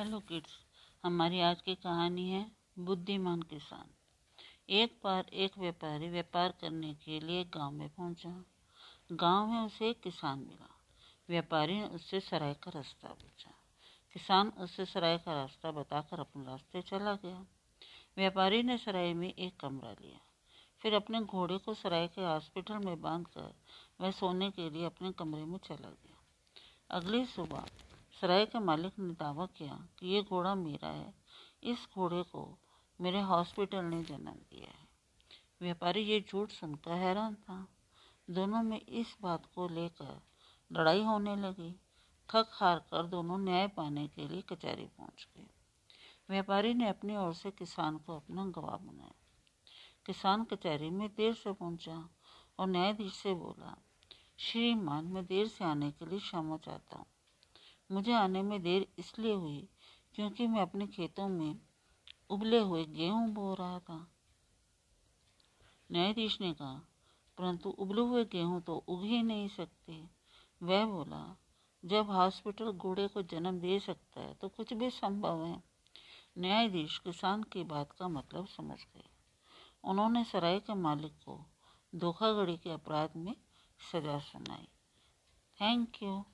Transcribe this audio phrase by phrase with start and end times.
[0.00, 0.50] Hello kids,
[1.04, 3.90] हमारी आज की कहानी है बुद्धिमान किसान।
[4.70, 8.44] एक बार एक व्यापारी व्यापार करने के लिए गाँव में पहुँचा।
[9.12, 10.68] गाँव में उसे एक किसान मिला।
[11.28, 13.50] व्यापारी ने उससे सराय का रास्ता पूछा।
[14.12, 17.46] किसान उससे सराय का रास्ता बताकर अपने रास्ते चला गया।
[18.16, 20.20] व्यापारी ने सराय में एक कमरा लिया।
[20.80, 23.54] फिर अपने घोड़े को सराय के हॉस्पिटल में बांधकर
[24.00, 26.16] वह सोने के लिए अपने कमरे में चला गया।
[26.90, 27.66] अगली सुबह
[28.20, 31.14] सराय के मालिक ने दावा किया कि ये घोड़ा मेरा है।
[31.62, 32.58] इस घोड़े को
[33.00, 34.88] मेरे हॉस्पिटल ने जन्म दिया है।
[35.62, 37.68] व्यापारी ये झूठ सुनकर हैरान था।
[38.30, 40.22] दोनों में इस बात को लेकर
[40.72, 41.72] लड़ाई होने लगी।
[42.34, 45.46] थक हार कर दोनों न्याय पाने के लिए कचहरी पहुँच गए।
[46.30, 49.14] व्यापारी ने अपनी ओर से किसान को अपना गवाह बनाया।
[50.06, 52.08] किसान कचहरी में देर से पहुँचा
[52.58, 53.78] और न्यायाधीश से बोला,
[54.38, 57.06] श्रीमान, मैं देर से आने के लिए क्षमा चाहता हूँ।
[57.90, 59.68] मुझे आने में देर इसलिए हुई
[60.14, 61.60] क्योंकि मैं अपने खेतों में
[62.30, 64.06] उबले हुए गेहूँ बो रहा था।
[65.90, 66.74] न्यायाधीश ने कहा,
[67.38, 70.02] परंतु उबले हुए गेहूँ तो उग ही नहीं सकते।
[70.60, 71.36] वह बोला,
[71.84, 75.62] जब हॉस्पिटल घोड़े को जन्म दे सकता है तो कुछ भी संभव है।
[76.38, 79.08] न्यायाधीश किसान की बात का मतलब समझ गए।
[79.84, 81.44] उन्होंने सराय के मालिक को
[81.92, 83.34] धोखाधड़ी के अपराध में
[83.92, 84.68] सजा सुनाई।
[85.58, 86.24] Thank you